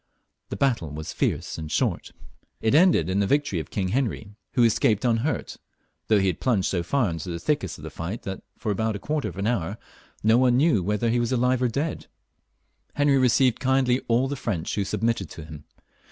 The 0.49 0.55
battle 0.55 0.89
was 0.89 1.13
fierce 1.13 1.59
and 1.59 1.71
short. 1.71 2.11
It 2.59 2.73
ended 2.73 3.07
in 3.07 3.19
the 3.19 3.27
victory 3.27 3.59
of 3.59 3.69
King 3.69 3.89
Heniy, 3.89 4.33
who 4.55 4.63
escaped 4.63 5.05
unhurt, 5.05 5.57
though 6.07 6.17
he 6.19 6.25
had 6.25 6.39
plunged 6.39 6.67
so 6.69 6.81
£eur 6.81 7.11
into 7.11 7.29
the 7.29 7.37
thickest 7.37 7.77
of 7.77 7.83
the 7.83 7.91
fight 7.91 8.23
that, 8.23 8.41
for 8.57 8.71
about 8.71 8.95
a 8.95 8.99
quarter 8.99 9.27
of 9.29 9.37
an 9.37 9.45
hour, 9.45 9.77
no 10.23 10.39
one 10.39 10.57
knew 10.57 10.89
if 10.91 11.01
he 11.03 11.19
were 11.19 11.25
alive 11.31 11.61
or 11.61 11.67
dead. 11.67 12.07
Henry 12.95 13.19
received 13.19 13.59
kindly 13.59 14.01
all 14.07 14.27
t^e 14.27 14.35
French 14.35 14.73
who 14.73 14.83
submitted 14.83 15.29
to 15.29 15.45
him. 15.45 15.65